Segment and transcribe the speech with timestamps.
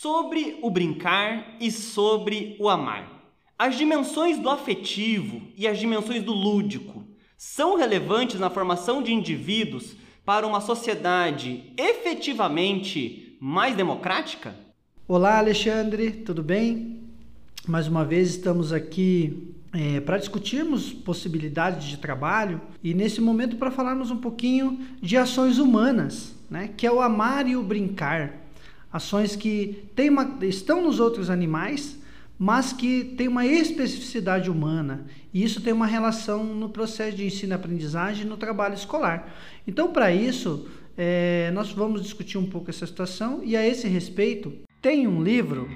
[0.00, 3.36] sobre o brincar e sobre o amar.
[3.58, 7.04] As dimensões do afetivo e as dimensões do lúdico
[7.36, 9.94] são relevantes na formação de indivíduos
[10.24, 14.54] para uma sociedade efetivamente mais democrática?
[15.06, 17.02] Olá, Alexandre, tudo bem?
[17.68, 23.70] Mais uma vez estamos aqui é, para discutirmos possibilidades de trabalho e nesse momento para
[23.70, 26.70] falarmos um pouquinho de ações humanas, né?
[26.74, 28.39] que é o amar e o brincar.
[28.92, 31.96] Ações que uma, estão nos outros animais,
[32.36, 35.06] mas que tem uma especificidade humana.
[35.32, 39.32] E isso tem uma relação no processo de ensino-aprendizagem no trabalho escolar.
[39.66, 44.52] Então, para isso, é, nós vamos discutir um pouco essa situação e a esse respeito,
[44.82, 45.68] tem um livro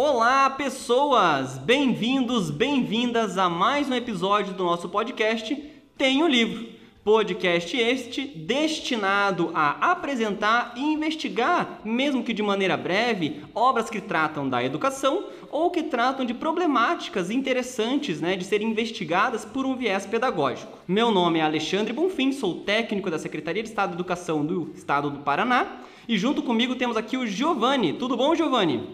[0.00, 1.58] Olá, pessoas!
[1.58, 5.56] Bem-vindos, bem-vindas a mais um episódio do nosso podcast
[5.96, 6.77] Tem o Livro.
[7.08, 14.46] Podcast este destinado a apresentar e investigar, mesmo que de maneira breve, obras que tratam
[14.46, 20.04] da educação ou que tratam de problemáticas interessantes né, de serem investigadas por um viés
[20.04, 20.76] pedagógico.
[20.86, 25.08] Meu nome é Alexandre Bonfim, sou técnico da Secretaria de Estado de Educação do Estado
[25.08, 27.94] do Paraná e junto comigo temos aqui o Giovanni.
[27.94, 28.86] Tudo bom, Giovanni?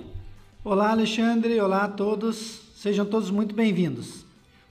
[0.64, 1.60] Olá, Alexandre.
[1.60, 2.60] Olá a todos.
[2.76, 4.23] Sejam todos muito bem-vindos.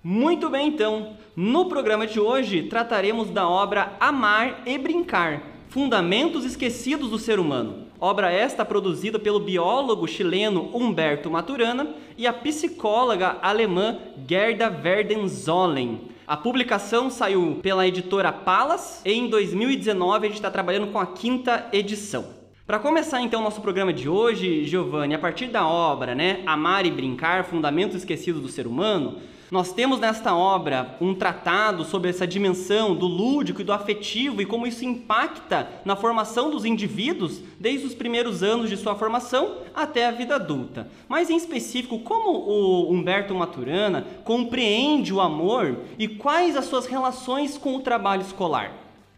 [0.06, 1.16] Muito bem, então.
[1.34, 7.88] No programa de hoje trataremos da obra Amar e Brincar: Fundamentos Esquecidos do Ser Humano.
[8.02, 16.02] Obra esta produzida pelo biólogo chileno Humberto Maturana e a psicóloga alemã Gerda Verdenzolen.
[16.28, 21.08] A publicação saiu pela editora Palas e em 2019 a gente está trabalhando com a
[21.08, 22.26] quinta edição.
[22.68, 26.86] Para começar então o nosso programa de hoje, Giovanni, a partir da obra, né, Amar
[26.86, 29.22] e Brincar, Fundamentos Esquecidos do Ser Humano,
[29.54, 34.48] nós temos nesta obra um tratado sobre essa dimensão do lúdico e do afetivo e
[34.48, 40.08] como isso impacta na formação dos indivíduos desde os primeiros anos de sua formação até
[40.08, 40.90] a vida adulta.
[41.08, 47.56] Mas em específico, como o Humberto Maturana compreende o amor e quais as suas relações
[47.56, 48.74] com o trabalho escolar?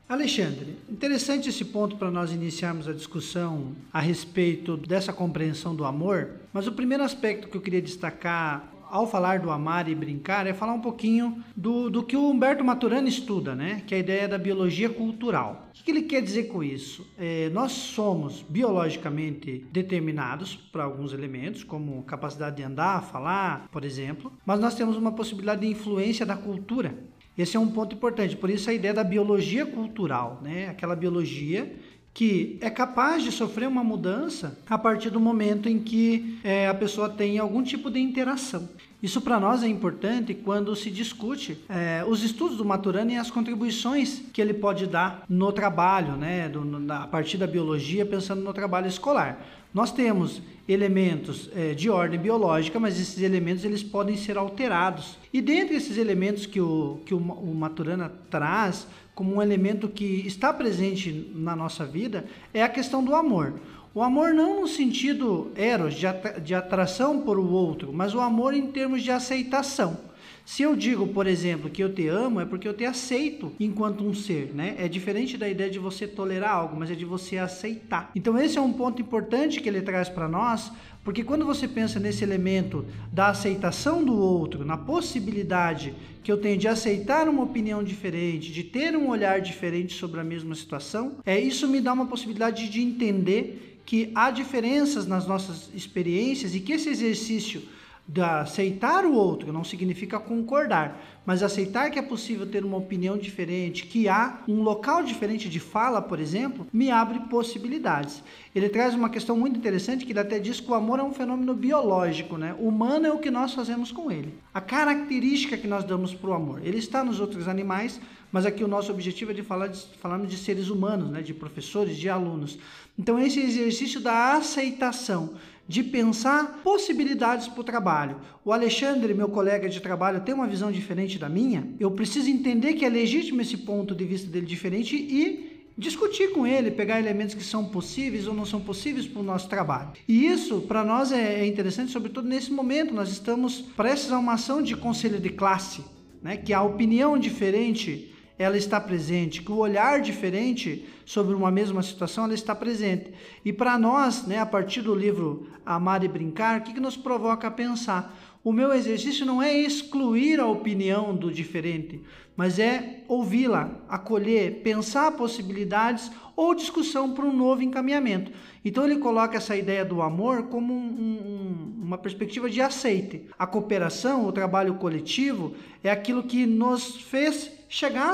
[0.07, 6.31] Alexandre, interessante esse ponto para nós iniciarmos a discussão a respeito dessa compreensão do amor,
[6.51, 10.53] mas o primeiro aspecto que eu queria destacar ao falar do amar e brincar é
[10.53, 13.83] falar um pouquinho do, do que o Humberto Maturana estuda, né?
[13.85, 15.69] que é a ideia da biologia cultural.
[15.79, 17.07] O que ele quer dizer com isso?
[17.17, 24.31] É, nós somos biologicamente determinados para alguns elementos, como capacidade de andar, falar, por exemplo,
[24.45, 26.97] mas nós temos uma possibilidade de influência da cultura.
[27.37, 30.69] Esse é um ponto importante, por isso a ideia da biologia cultural, né?
[30.69, 31.75] Aquela biologia
[32.15, 36.73] que é capaz de sofrer uma mudança a partir do momento em que é, a
[36.73, 38.69] pessoa tem algum tipo de interação.
[39.03, 43.29] Isso para nós é importante quando se discute é, os estudos do Maturana e as
[43.29, 48.41] contribuições que ele pode dar no trabalho, né, do, no, a partir da biologia, pensando
[48.41, 49.45] no trabalho escolar.
[49.75, 55.17] Nós temos elementos é, de ordem biológica, mas esses elementos eles podem ser alterados.
[55.33, 60.25] E dentre esses elementos que o, que o, o Maturana traz como um elemento que
[60.25, 63.55] está presente na nossa vida é a questão do amor.
[63.93, 65.95] O amor não no sentido eros,
[66.41, 69.97] de, atração por o outro, mas o amor em termos de aceitação.
[70.45, 74.05] Se eu digo, por exemplo, que eu te amo, é porque eu te aceito enquanto
[74.05, 74.75] um ser, né?
[74.77, 78.11] É diferente da ideia de você tolerar algo, mas é de você aceitar.
[78.15, 80.71] Então esse é um ponto importante que ele traz para nós,
[81.03, 86.59] porque quando você pensa nesse elemento da aceitação do outro, na possibilidade que eu tenho
[86.59, 91.39] de aceitar uma opinião diferente, de ter um olhar diferente sobre a mesma situação, é
[91.39, 96.73] isso me dá uma possibilidade de entender que há diferenças nas nossas experiências e que
[96.73, 97.63] esse exercício
[98.07, 103.17] de aceitar o outro não significa concordar, mas aceitar que é possível ter uma opinião
[103.17, 108.23] diferente, que há um local diferente de fala, por exemplo, me abre possibilidades.
[108.53, 111.13] Ele traz uma questão muito interessante que ele até diz que o amor é um
[111.13, 112.55] fenômeno biológico, né?
[112.59, 114.35] Humano é o que nós fazemos com ele.
[114.53, 116.61] A característica que nós damos para o amor.
[116.63, 117.99] Ele está nos outros animais,
[118.31, 121.23] mas aqui o nosso objetivo é de falar de, falarmos de seres humanos, né?
[121.23, 122.59] de professores, de alunos.
[122.97, 125.33] Então esse exercício da aceitação
[125.67, 128.17] de pensar possibilidades para o trabalho.
[128.43, 131.67] O Alexandre, meu colega de trabalho, tem uma visão diferente da minha.
[131.79, 136.47] Eu preciso entender que é legítimo esse ponto de vista dele diferente e discutir com
[136.47, 139.91] ele, pegar elementos que são possíveis ou não são possíveis para o nosso trabalho.
[140.07, 142.93] E isso, para nós, é, é interessante, sobretudo nesse momento.
[142.93, 145.83] Nós estamos prestes a uma ação de conselho de classe,
[146.21, 146.37] né?
[146.37, 152.25] que a opinião diferente ela está presente, que o olhar diferente sobre uma mesma situação
[152.25, 153.11] ela está presente.
[153.43, 156.97] E para nós, né, a partir do livro Amar e Brincar, o que, que nos
[156.97, 158.13] provoca a pensar?
[158.45, 161.99] o meu exercício não é excluir a opinião do diferente,
[162.37, 168.31] mas é ouvi-la, acolher, pensar possibilidades ou discussão para um novo encaminhamento.
[168.63, 173.25] Então ele coloca essa ideia do amor como um, um, uma perspectiva de aceite.
[173.39, 177.51] A cooperação, o trabalho coletivo, é aquilo que nos fez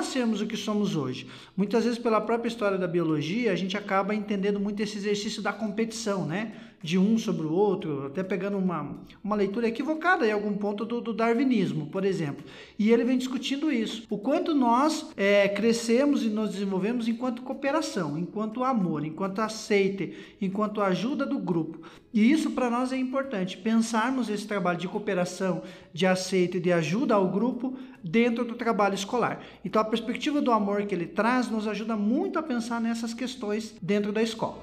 [0.03, 1.27] sermos o que somos hoje.
[1.55, 5.53] Muitas vezes, pela própria história da biologia, a gente acaba entendendo muito esse exercício da
[5.53, 6.53] competição, né?
[6.83, 10.99] de um sobre o outro, até pegando uma, uma leitura equivocada em algum ponto do,
[10.99, 12.43] do darwinismo, por exemplo.
[12.77, 14.05] E ele vem discutindo isso.
[14.09, 20.81] O quanto nós é, crescemos e nos desenvolvemos enquanto cooperação, enquanto amor, enquanto aceite, enquanto
[20.81, 21.81] ajuda do grupo.
[22.13, 25.61] E isso para nós é importante, pensarmos esse trabalho de cooperação,
[25.93, 29.41] de aceite, de ajuda ao grupo dentro do trabalho escolar.
[29.63, 33.75] Então a perspectiva do amor que ele traz nos ajuda muito a pensar nessas questões
[33.81, 34.59] dentro da escola.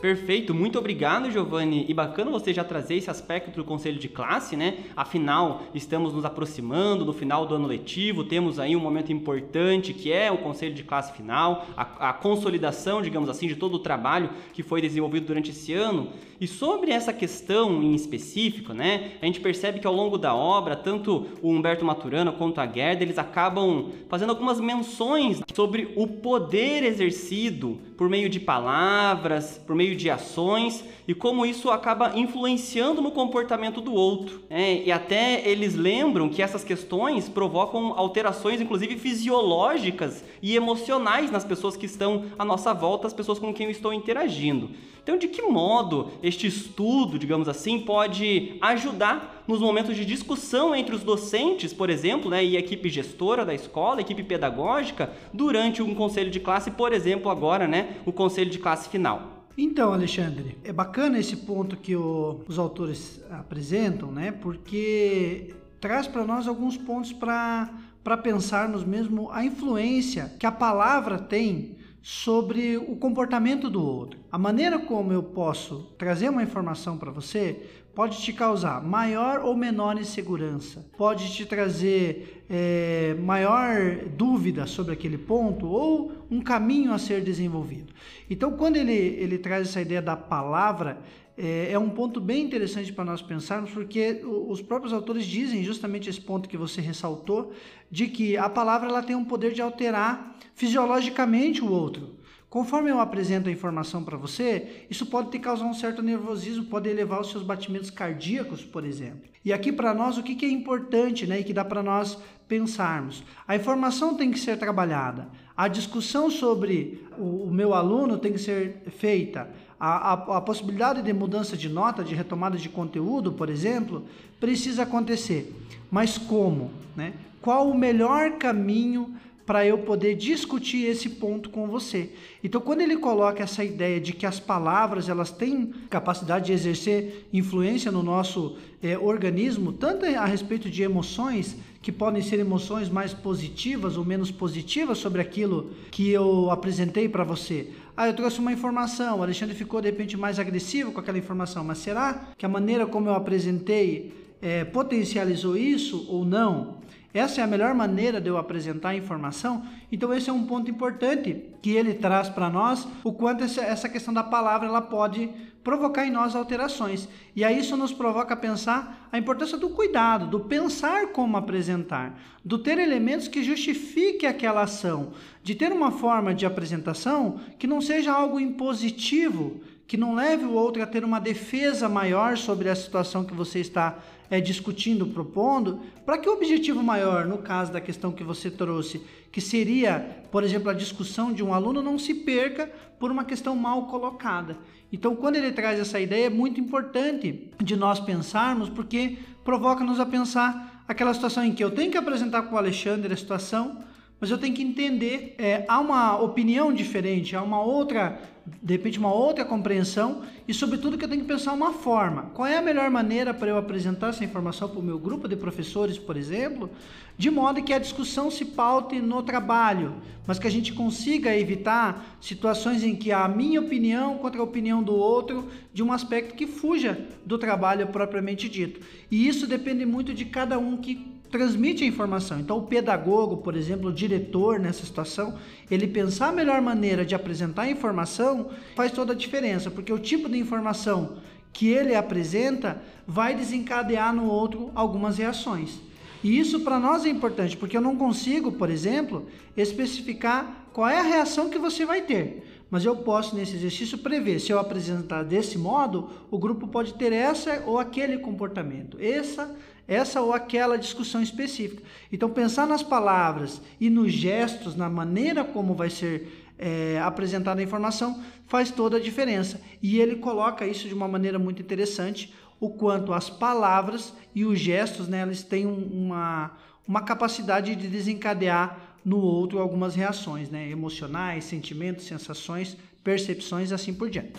[0.00, 1.84] Perfeito, muito obrigado, Giovanni.
[1.88, 4.78] E bacana você já trazer esse aspecto do conselho de classe, né?
[4.96, 10.12] Afinal, estamos nos aproximando do final do ano letivo, temos aí um momento importante que
[10.12, 14.30] é o conselho de classe final, a, a consolidação, digamos assim, de todo o trabalho
[14.52, 16.10] que foi desenvolvido durante esse ano.
[16.40, 20.76] E sobre essa questão em específico, né, a gente percebe que ao longo da obra,
[20.76, 26.84] tanto o Humberto Maturana quanto a Gerda, eles acabam fazendo algumas menções sobre o poder
[26.84, 33.10] exercido por meio de palavras, por meio de ações e como isso acaba influenciando no
[33.10, 34.42] comportamento do outro.
[34.50, 41.44] É, e até eles lembram que essas questões provocam alterações, inclusive fisiológicas e emocionais nas
[41.44, 44.70] pessoas que estão à nossa volta, as pessoas com quem eu estou interagindo.
[45.08, 50.94] Então, de que modo este estudo, digamos assim, pode ajudar nos momentos de discussão entre
[50.94, 55.82] os docentes, por exemplo, né, e a equipe gestora da escola, a equipe pedagógica, durante
[55.82, 59.37] um conselho de classe, por exemplo, agora, né, o conselho de classe final?
[59.60, 64.30] Então, Alexandre, é bacana esse ponto que o, os autores apresentam, né?
[64.30, 71.76] Porque traz para nós alguns pontos para pensarmos mesmo a influência que a palavra tem
[72.00, 74.20] sobre o comportamento do outro.
[74.30, 77.60] A maneira como eu posso trazer uma informação para você
[77.98, 85.18] pode te causar maior ou menor insegurança, pode te trazer é, maior dúvida sobre aquele
[85.18, 87.92] ponto ou um caminho a ser desenvolvido.
[88.30, 91.00] Então, quando ele, ele traz essa ideia da palavra,
[91.36, 96.08] é, é um ponto bem interessante para nós pensarmos, porque os próprios autores dizem justamente
[96.08, 97.52] esse ponto que você ressaltou,
[97.90, 102.17] de que a palavra ela tem um poder de alterar fisiologicamente o outro.
[102.50, 106.88] Conforme eu apresento a informação para você, isso pode te causar um certo nervosismo, pode
[106.88, 109.20] elevar os seus batimentos cardíacos, por exemplo.
[109.44, 112.18] E aqui para nós, o que, que é importante né, e que dá para nós
[112.48, 113.22] pensarmos?
[113.46, 118.38] A informação tem que ser trabalhada, a discussão sobre o, o meu aluno tem que
[118.38, 123.50] ser feita, a, a, a possibilidade de mudança de nota, de retomada de conteúdo, por
[123.50, 124.04] exemplo,
[124.40, 125.54] precisa acontecer.
[125.90, 126.70] Mas como?
[126.96, 127.12] Né?
[127.42, 129.14] Qual o melhor caminho
[129.48, 132.10] para eu poder discutir esse ponto com você.
[132.44, 137.26] Então, quando ele coloca essa ideia de que as palavras elas têm capacidade de exercer
[137.32, 143.14] influência no nosso é, organismo, tanto a respeito de emoções, que podem ser emoções mais
[143.14, 147.70] positivas ou menos positivas sobre aquilo que eu apresentei para você.
[147.96, 151.64] Ah, eu trouxe uma informação, o Alexandre ficou de repente mais agressivo com aquela informação,
[151.64, 154.12] mas será que a maneira como eu apresentei
[154.42, 156.77] é, potencializou isso ou não?
[157.12, 159.62] Essa é a melhor maneira de eu apresentar a informação.
[159.90, 164.12] Então esse é um ponto importante que ele traz para nós, o quanto essa questão
[164.12, 165.30] da palavra ela pode
[165.64, 167.08] provocar em nós alterações.
[167.34, 172.18] E aí isso nos provoca a pensar a importância do cuidado, do pensar como apresentar,
[172.44, 177.80] do ter elementos que justifiquem aquela ação, de ter uma forma de apresentação que não
[177.80, 182.76] seja algo impositivo, que não leve o outro a ter uma defesa maior sobre a
[182.76, 183.98] situação que você está
[184.30, 189.00] é, discutindo, propondo, para que o objetivo maior, no caso da questão que você trouxe,
[189.32, 193.56] que seria, por exemplo, a discussão de um aluno, não se perca por uma questão
[193.56, 194.58] mal colocada.
[194.92, 200.04] Então, quando ele traz essa ideia, é muito importante de nós pensarmos, porque provoca-nos a
[200.04, 203.82] pensar aquela situação em que eu tenho que apresentar com o Alexandre a situação,
[204.20, 208.20] mas eu tenho que entender, é, há uma opinião diferente, há uma outra
[208.62, 212.30] de repente uma outra compreensão e sobretudo que eu tenho que pensar uma forma.
[212.34, 215.36] Qual é a melhor maneira para eu apresentar essa informação para o meu grupo de
[215.36, 216.70] professores, por exemplo,
[217.16, 219.94] de modo que a discussão se paute no trabalho,
[220.26, 224.82] mas que a gente consiga evitar situações em que a minha opinião contra a opinião
[224.82, 228.80] do outro de um aspecto que fuja do trabalho propriamente dito.
[229.10, 232.40] E isso depende muito de cada um que transmite a informação.
[232.40, 235.38] Então, o pedagogo, por exemplo, o diretor nessa situação,
[235.70, 239.98] ele pensar a melhor maneira de apresentar a informação faz toda a diferença, porque o
[239.98, 241.18] tipo de informação
[241.52, 245.80] que ele apresenta vai desencadear no outro algumas reações.
[246.22, 250.98] E isso para nós é importante, porque eu não consigo, por exemplo, especificar qual é
[250.98, 252.44] a reação que você vai ter.
[252.70, 254.40] Mas eu posso, nesse exercício, prever.
[254.40, 258.98] Se eu apresentar desse modo, o grupo pode ter essa ou aquele comportamento.
[259.00, 259.56] Essa
[259.88, 261.82] essa ou aquela discussão específica.
[262.12, 267.64] Então, pensar nas palavras e nos gestos, na maneira como vai ser é, apresentada a
[267.64, 269.60] informação, faz toda a diferença.
[269.82, 274.58] E ele coloca isso de uma maneira muito interessante, o quanto as palavras e os
[274.58, 276.50] gestos, né, eles têm uma,
[276.86, 284.10] uma capacidade de desencadear no outro algumas reações, né, emocionais, sentimentos, sensações, percepções, assim por
[284.10, 284.32] diante.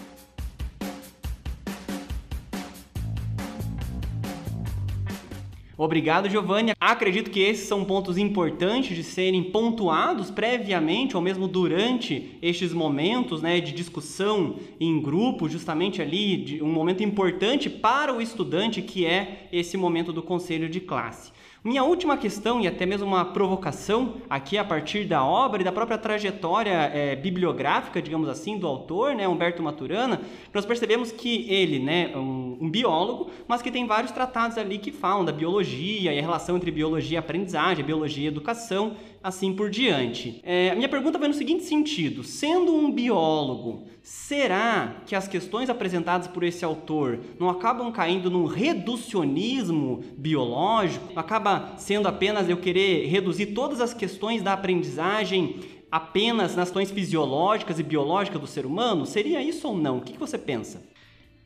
[5.80, 6.74] Obrigado, Giovanni.
[6.78, 13.42] Acredito que esses são pontos importantes de serem pontuados previamente ou mesmo durante estes momentos
[13.42, 19.48] né, de discussão em grupo, justamente ali, um momento importante para o estudante, que é
[19.54, 21.32] esse momento do conselho de classe.
[21.62, 25.74] Minha última questão, e até mesmo uma provocação, aqui a partir da obra e da
[25.74, 30.22] própria trajetória é, bibliográfica, digamos assim, do autor, né, Humberto Maturana,
[30.54, 34.78] nós percebemos que ele é né, um, um, biólogo, mas que tem vários tratados ali
[34.78, 39.54] que falam da biologia e a relação entre biologia e aprendizagem, biologia e educação, assim
[39.54, 40.40] por diante.
[40.44, 45.70] É, a minha pergunta vai no seguinte sentido: sendo um biólogo, será que as questões
[45.70, 51.12] apresentadas por esse autor não acabam caindo num reducionismo biológico?
[51.16, 55.60] Acaba sendo apenas eu querer reduzir todas as questões da aprendizagem
[55.92, 59.06] apenas nas questões fisiológicas e biológicas do ser humano?
[59.06, 59.98] Seria isso ou não?
[59.98, 60.82] O que você pensa?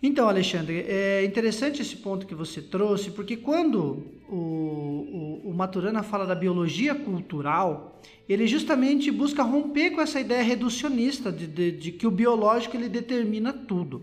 [0.06, 6.04] Então, Alexandre, é interessante esse ponto que você trouxe, porque quando o, o, o, Maturana
[6.04, 11.92] fala da biologia cultural, ele justamente busca romper com essa ideia reducionista de, de, de
[11.94, 14.02] que o biológico ele determina tudo.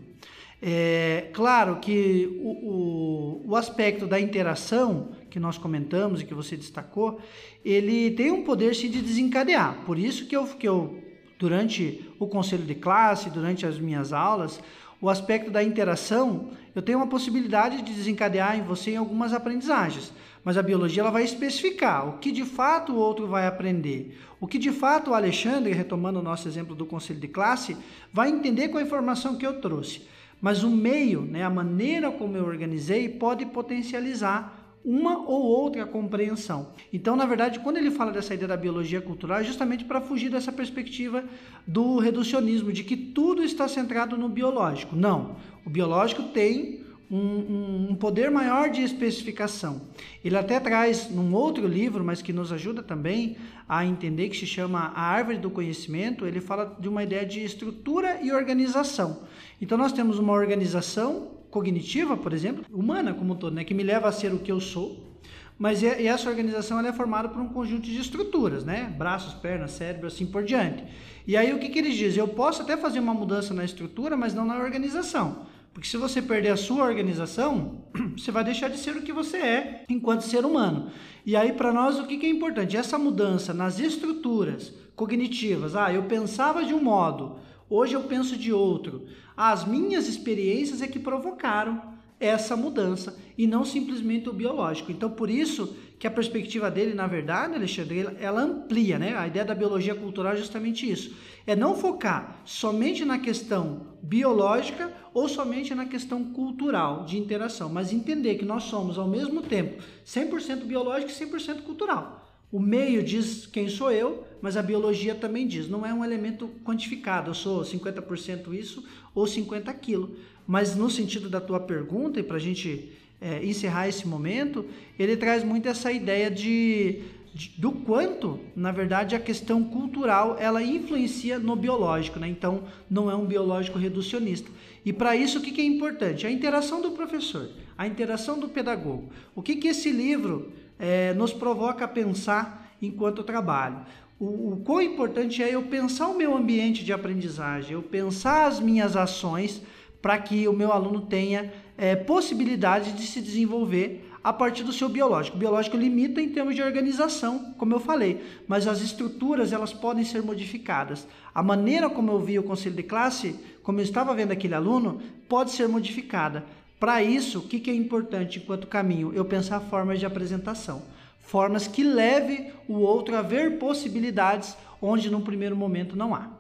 [0.62, 6.57] É claro que o, o, o aspecto da interação que nós comentamos e que você
[6.57, 7.21] destacou,
[7.62, 9.85] ele tem um poder sim de desencadear.
[9.85, 10.99] Por isso que eu, que eu
[11.38, 14.61] durante o conselho de classe, durante as minhas aulas,
[15.00, 20.12] o aspecto da interação, eu tenho uma possibilidade de desencadear em você algumas aprendizagens,
[20.45, 24.47] mas a biologia ela vai especificar o que de fato o outro vai aprender, o
[24.47, 27.76] que de fato o Alexandre, retomando o nosso exemplo do conselho de classe,
[28.12, 30.02] vai entender com a informação que eu trouxe.
[30.40, 36.72] Mas o meio, né, a maneira como eu organizei, pode potencializar uma ou outra compreensão.
[36.92, 40.30] Então, na verdade, quando ele fala dessa ideia da biologia cultural, é justamente para fugir
[40.30, 41.25] dessa perspectiva
[41.66, 44.96] do reducionismo, de que tudo está centrado no biológico.
[44.96, 49.82] Não, o biológico tem um, um, poder maior de especificação.
[50.25, 53.37] Ele até traz num outro livro, mas que nos ajuda também
[53.68, 57.44] a entender, que se chama A Árvore do Conhecimento, ele fala de uma ideia de
[57.44, 59.25] estrutura e organização.
[59.60, 63.83] Então, nós temos uma organização cognitiva, por exemplo, humana como um todo, né, que me
[63.83, 65.11] leva a ser o que eu sou.
[65.59, 68.95] Mas é, essa organização ela é formada por um conjunto de estruturas, né?
[68.97, 70.83] Braços, pernas, cérebro, assim por diante.
[71.26, 72.19] E aí o que, que eles dizem?
[72.19, 75.45] Eu posso até fazer uma mudança na estrutura, mas não na organização.
[75.75, 77.85] Porque se você perder a sua organização,
[78.16, 80.90] você vai deixar de ser o que você é enquanto ser humano.
[81.26, 82.76] E aí, para nós, o que, que é importante?
[82.76, 85.76] Essa mudança nas estruturas cognitivas.
[85.76, 87.37] Ah, eu pensava de um modo,
[87.69, 89.07] hoje eu penso de outro.
[89.42, 91.80] As minhas experiências é que provocaram
[92.20, 94.92] essa mudança e não simplesmente o biológico.
[94.92, 99.16] Então, por isso que a perspectiva dele, na verdade, Alexandre, ela amplia, né?
[99.16, 101.16] A ideia da biologia cultural é justamente isso.
[101.47, 107.94] É não focar somente na questão biológica ou somente na questão cultural de interação, mas
[107.94, 112.29] entender que nós somos ao mesmo tempo 100% biológico e 100% cultural.
[112.52, 115.69] O meio diz quem sou eu, mas a biologia também diz.
[115.69, 120.16] Não é um elemento quantificado, eu sou 50% isso ou 50 aquilo.
[120.47, 122.90] Mas no sentido da tua pergunta, e para a gente
[123.21, 124.64] é, encerrar esse momento,
[124.99, 127.19] ele traz muito essa ideia de, de,
[127.56, 132.18] do quanto, na verdade, a questão cultural ela influencia no biológico.
[132.18, 132.28] Né?
[132.28, 134.50] Então, não é um biológico reducionista.
[134.84, 136.26] E para isso, o que, que é importante?
[136.26, 139.10] A interação do professor, a interação do pedagogo.
[139.34, 143.80] O que, que esse livro é, nos provoca a pensar enquanto trabalho.
[144.18, 148.58] O, o quão importante é eu pensar o meu ambiente de aprendizagem, eu pensar as
[148.58, 149.62] minhas ações
[150.00, 154.88] para que o meu aluno tenha é, possibilidade de se desenvolver a partir do seu
[154.88, 155.36] biológico.
[155.36, 160.04] O biológico limita em termos de organização, como eu falei, mas as estruturas elas podem
[160.04, 161.06] ser modificadas.
[161.34, 165.00] A maneira como eu vi o conselho de classe, como eu estava vendo aquele aluno,
[165.28, 166.44] pode ser modificada.
[166.78, 169.12] Para isso, o que, é importante enquanto caminho?
[169.14, 170.82] Eu pensar formas de apresentação.
[171.20, 176.39] formas que leve o outro a ver possibilidades onde no primeiro momento não há.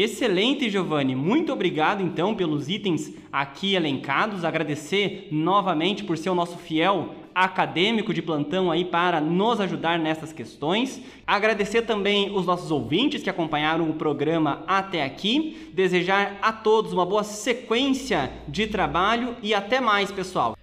[0.00, 1.16] Excelente, Giovanni.
[1.16, 4.44] Muito obrigado então pelos itens aqui elencados.
[4.44, 10.32] Agradecer novamente por ser o nosso fiel acadêmico de plantão aí para nos ajudar nessas
[10.32, 11.02] questões.
[11.26, 15.68] Agradecer também os nossos ouvintes que acompanharam o programa até aqui.
[15.72, 20.56] Desejar a todos uma boa sequência de trabalho e até mais, pessoal.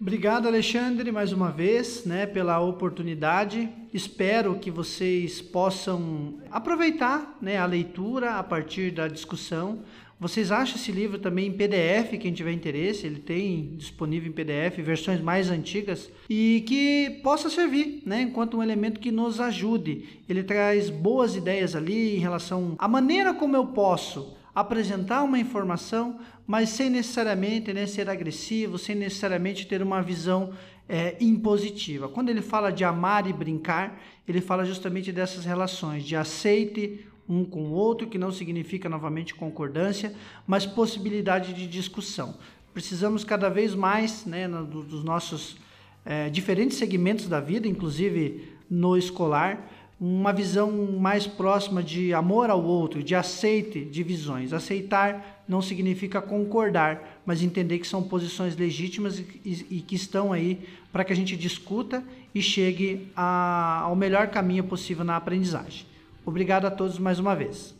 [0.00, 3.68] Obrigado, Alexandre, mais uma vez, né, pela oportunidade.
[3.92, 9.80] Espero que vocês possam aproveitar, né, a leitura a partir da discussão.
[10.18, 14.78] Vocês acham esse livro também em PDF, quem tiver interesse, ele tem disponível em PDF,
[14.78, 20.22] versões mais antigas, e que possa servir, né, enquanto um elemento que nos ajude.
[20.26, 26.18] Ele traz boas ideias ali em relação à maneira como eu posso apresentar uma informação,
[26.46, 30.52] mas sem necessariamente né, ser agressivo, sem necessariamente ter uma visão
[30.88, 32.08] é, impositiva.
[32.08, 37.44] Quando ele fala de amar e brincar, ele fala justamente dessas relações, de aceite um
[37.44, 40.12] com o outro, que não significa novamente concordância,
[40.46, 42.34] mas possibilidade de discussão.
[42.74, 45.56] Precisamos cada vez mais né, dos nossos
[46.04, 52.64] é, diferentes segmentos da vida, inclusive no escolar, uma visão mais próxima de amor ao
[52.64, 54.54] outro, de aceite de visões.
[54.54, 61.04] Aceitar não significa concordar, mas entender que são posições legítimas e, que estão aí para
[61.04, 62.02] que a gente discuta
[62.34, 65.84] e chegue a, ao melhor caminho possível na aprendizagem.
[66.24, 67.74] Obrigado a todos mais uma vez.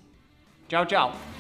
[0.69, 1.40] Tchau, tchau.